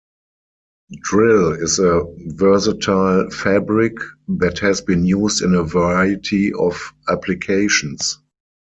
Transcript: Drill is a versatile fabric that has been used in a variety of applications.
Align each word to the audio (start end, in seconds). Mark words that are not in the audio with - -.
Drill 1.03 1.53
is 1.61 1.77
a 1.77 2.01
versatile 2.29 3.29
fabric 3.29 3.97
that 4.29 4.57
has 4.57 4.81
been 4.81 5.05
used 5.05 5.43
in 5.43 5.53
a 5.53 5.63
variety 5.63 6.51
of 6.53 6.75
applications. 7.07 8.17